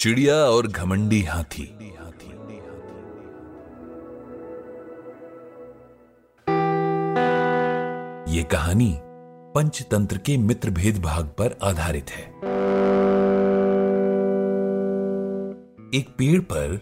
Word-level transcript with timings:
चिड़िया 0.00 0.34
और 0.34 0.66
घमंडी 0.66 1.22
हाथी। 1.22 1.62
ये 8.36 8.42
कहानी 8.42 8.98
पंचतंत्र 9.54 10.18
के 10.18 10.36
मित्र 10.36 10.70
भेद 10.70 10.98
भाग 11.02 11.24
पर 11.26 11.58
आधारित 11.62 12.10
है। 12.10 12.22
एक 15.94 16.14
पेड़ 16.18 16.40
पर 16.40 16.80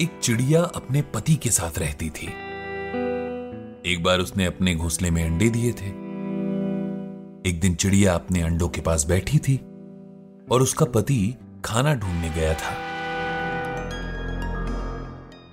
एक 0.00 0.18
चिड़िया 0.22 0.62
अपने 0.62 1.02
पति 1.02 1.34
के 1.34 1.50
साथ 1.50 1.78
रहती 1.78 2.10
थी। 2.10 2.26
एक 3.92 4.02
बार 4.02 4.18
उसने 4.18 4.44
अपने 4.44 4.74
घोंसले 4.74 5.10
में 5.10 5.24
अंडे 5.24 5.48
दिए 5.50 5.72
थे। 5.72 5.88
एक 7.50 7.60
दिन 7.60 7.74
चिड़िया 7.74 8.14
अपने 8.14 8.42
अंडों 8.42 8.68
के 8.68 8.80
पास 8.80 9.06
बैठी 9.06 9.38
थी 9.38 9.56
और 10.50 10.62
उसका 10.62 10.86
पति 10.86 11.34
खाना 11.64 11.94
ढूँढने 11.94 12.30
गया 12.30 12.54
था। 12.54 12.74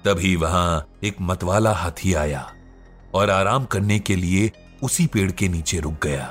तभी 0.05 0.36
वहाँ 0.36 0.86
एक 1.03 1.16
मतवाला 1.22 1.72
हाथी 1.72 2.13
आया 2.13 2.45
और 3.13 3.30
आराम 3.30 3.66
करने 3.66 3.99
के 3.99 4.16
लिए 4.16 4.52
उसी 4.83 5.05
पेड़ 5.08 5.31
के 5.31 5.47
नीचे 5.47 5.80
रुक 5.80 5.94
गया। 6.03 6.25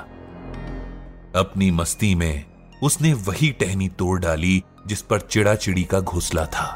अपनी 1.35 1.71
मस्ती 1.71 2.13
में 2.15 2.45
उसने 2.83 3.13
वही 3.13 3.51
टहनी 3.51 3.89
तोड़ 3.89 4.19
डाली 4.19 4.63
जिस 4.87 5.01
पर 5.01 5.19
चिड़ा 5.21 5.55
चिड़ी 5.55 5.83
का 5.83 5.99
घोसला 5.99 6.45
था। 6.45 6.67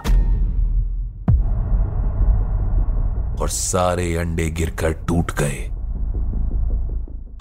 और 3.42 3.50
सारे 3.50 4.16
अंडे 4.16 4.50
गिरकर 4.50 4.92
टूट 5.08 5.32
गए। 5.32 5.70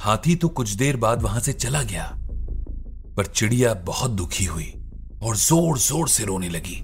हाथी 0.01 0.37
तो 0.37 0.49
कुछ 0.49 0.71
देर 0.71 0.97
बाद 0.97 1.23
वहाँ 1.23 1.41
से 1.41 1.53
चला 1.53 1.83
गया, 1.83 2.11
पर 3.17 3.27
चिड़िया 3.27 3.75
बहुत 3.75 4.11
दुखी 4.11 4.45
हुई। 4.45 4.73
और 5.25 5.37
ज़ोर 5.37 5.79
ज़ोर 5.79 6.09
से 6.09 6.25
रोने 6.25 6.49
लगी। 6.49 6.75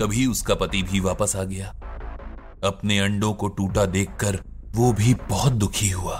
तभी 0.00 0.26
उसका 0.26 0.54
पति 0.54 0.82
भी 0.82 1.00
वापस 1.00 1.34
आ 1.36 1.42
गया। 1.44 1.68
अपने 2.64 2.98
अंडों 2.98 3.32
को 3.32 3.48
टूटा 3.48 3.84
देखकर 3.86 4.38
वो 4.74 4.92
भी 4.92 5.14
बहुत 5.28 5.52
दुखी 5.52 5.90
हुआ। 5.90 6.16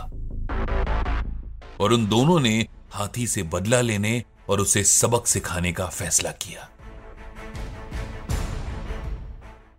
और 1.80 1.92
उन 1.92 2.06
दोनों 2.06 2.38
ने 2.40 2.66
हाथी 2.92 3.26
से 3.26 3.42
बदला 3.42 3.80
लेने 3.80 4.22
और 4.48 4.60
उसे 4.60 4.84
सबक 4.84 5.26
सिखाने 5.26 5.72
का 5.72 5.86
फैसला 5.86 6.30
किया। 6.30 6.68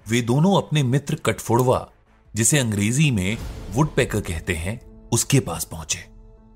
वे 0.10 0.22
दोनों 0.22 0.56
अपने 0.58 0.84
मित्र 0.84 1.16
कटफोड़वा 1.16 1.88
जिसे 2.36 2.60
अंग्रेज़ी 2.60 3.12
में 3.12 3.38
वुडपेकर 3.72 4.22
कहते 4.22 4.56
हैं, 4.56 4.80
उसके 5.10 5.40
पास 5.40 5.66
पहुँचे 5.66 6.06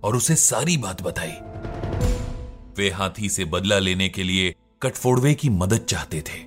और 0.04 0.16
उसे 0.16 0.36
सारी 0.36 0.78
बात 0.78 1.02
बताई। 1.02 1.34
वे 2.78 2.90
हाथी 2.90 3.30
से 3.30 3.46
बदला 3.46 3.80
लेने 3.80 4.10
के 4.10 4.24
लिए 4.24 4.56
कटफोड़वे 4.82 5.34
की 5.34 5.50
मदद 5.50 5.78
चाहते 5.78 6.22
थे। 6.22 6.40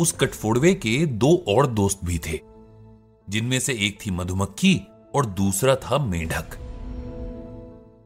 उस 0.00 0.12
कटफोड़वे 0.12 0.74
के 0.74 1.06
दो 1.06 1.44
और 1.48 1.66
दोस्त 1.66 2.00
भी 2.04 2.18
थे, 2.18 2.40
जिनमें 3.28 3.60
से 3.60 3.72
एक 3.72 3.98
थी 4.06 4.10
मधुमक्खी 4.10 4.80
और 5.14 5.26
दूसरा 5.26 5.76
था 5.76 5.98
मेढक। 5.98 6.58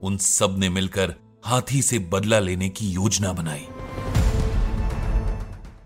उन 0.02 0.16
सबने 0.16 0.68
मिलकर 0.68 1.14
हाथी 1.44 1.82
से 1.82 1.98
बदला 1.98 2.38
लेने 2.38 2.68
की 2.68 2.90
योजना 2.90 3.32
बनाई। 3.32 3.66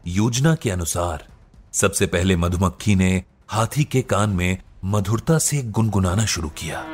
योजना 0.06 0.54
के 0.54 0.70
अनुसार, 0.70 1.26
सबसे 1.72 2.06
पहले 2.06 2.36
मधुमक्खी 2.36 2.94
ने 2.94 3.24
हाथी 3.48 3.84
के 3.84 4.02
कान 4.02 4.30
में 4.30 4.58
मधुरता 4.84 5.38
से 5.38 5.62
गुनगुनाना 5.62 6.24
शुरू 6.26 6.48
किया। 6.48 6.84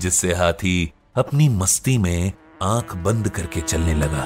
जिससे 0.00 0.34
हाथी 0.34 0.92
अपनी 1.16 1.48
मस्ती 1.48 1.96
में 1.98 2.32
आँख 2.62 2.94
बंद 2.96 3.28
करके 3.28 3.60
चलने 3.60 3.94
लगा। 3.94 4.24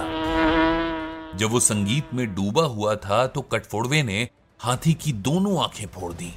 जब 1.38 1.50
वो 1.50 1.60
संगीत 1.60 2.14
में 2.14 2.26
डूबा 2.34 2.62
हुआ 2.62 2.94
था 2.96 3.26
तो 3.26 3.40
कटफोड़वे 3.42 4.02
ने 4.02 4.28
हाथी 4.60 4.94
की 4.94 5.12
दोनों 5.12 5.62
आँखें 5.64 5.86
फोड़ 5.86 6.12
दी। 6.12 6.32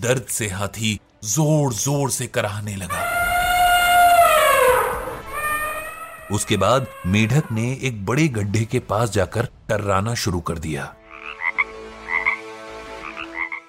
दर्द 0.00 0.26
से 0.28 0.48
हाथी 0.48 0.98
ज़ोर 1.24 1.72
ज़ोर 1.74 2.10
से 2.10 2.26
कराहने 2.26 2.76
लगा। 2.76 3.06
उसके 6.34 6.56
बाद 6.56 6.86
मेढक 7.06 7.52
ने 7.52 7.70
एक 7.82 8.04
बड़े 8.06 8.28
गड्ढे 8.28 8.64
के 8.64 8.78
पास 8.78 9.10
जाकर 9.10 9.48
टर्राना 9.68 10.14
शुरू 10.14 10.40
कर 10.40 10.58
दिया। 10.58 10.94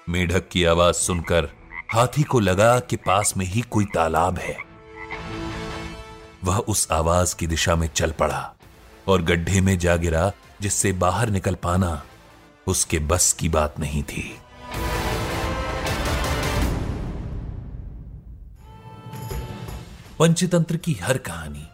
मेढक 0.08 0.48
की 0.48 0.64
आवाज़ 0.64 0.96
सुनकर 0.96 1.48
हाथी 1.92 2.22
को 2.22 2.40
लगा 2.40 2.80
कि 2.80 2.96
पास 2.96 3.36
में 3.36 3.46
ही 3.46 3.60
कोई 3.60 3.84
तालाब 3.84 4.38
है। 4.38 4.56
वह 6.44 6.58
उस 6.58 6.88
आवाज़ 6.92 7.36
की 7.36 7.46
दिशा 7.46 7.76
में 7.76 7.88
चल 7.88 8.10
पड़ा 8.10 8.54
और 9.08 9.22
गड्ढे 9.22 9.60
में 9.60 9.78
जा 9.78 9.96
गिरा, 9.96 10.32
जिससे 10.60 10.92
बाहर 10.92 11.30
निकल 11.30 11.54
पाना 11.54 12.02
उसके 12.66 12.98
बस 12.98 13.32
की 13.32 13.48
बात 13.48 13.80
नहीं 13.80 14.02
थी। 14.02 14.38
पंचतंत्र 20.18 20.76
की 20.76 20.92
हर 20.92 21.18
कहानी 21.18 21.66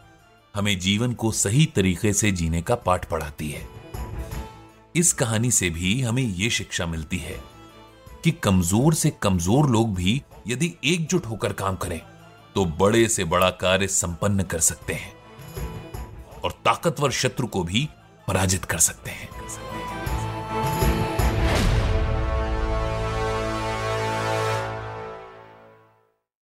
हमें 0.54 0.78
जीवन 0.78 1.12
को 1.12 1.32
सही 1.32 1.66
तरीके 1.66 2.12
से 2.12 2.32
जीने 2.32 2.62
का 2.62 2.74
पाठ 2.74 3.04
पढ़ाती 3.04 3.50
है। 3.50 3.68
इस 4.96 5.12
कहानी 5.12 5.50
से 5.50 5.70
भी 5.70 6.02
हमें 6.02 6.22
यह 6.22 6.48
शिक्षा 6.48 6.86
मिलती 6.86 7.16
है 7.16 7.55
कि 8.26 8.30
कमज़ोर 8.44 8.94
से 8.94 9.10
कमज़ोर 9.22 9.68
लोग 9.70 9.94
भी 9.94 10.22
यदि 10.46 10.72
एकजुट 10.84 11.26
होकर 11.26 11.52
काम 11.52 11.76
करें 11.76 12.00
तो 12.54 12.64
बड़े 12.80 13.06
से 13.08 13.24
बड़ा 13.24 13.50
कार्य 13.60 13.86
संपन्न 13.86 14.42
कर 14.42 14.60
सकते 14.60 14.94
हैं 14.94 15.12
और 16.44 16.52
ताकतवर 16.64 17.10
शत्रु 17.10 17.46
को 17.46 17.62
भी 17.64 17.88
पराजित 18.28 18.64
कर 18.64 18.78
सकते 18.78 19.10
हैं। 19.10 19.28